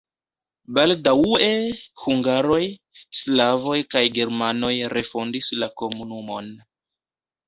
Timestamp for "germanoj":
4.15-4.71